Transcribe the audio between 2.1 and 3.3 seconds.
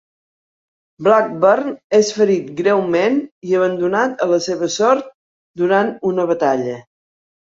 ferit greument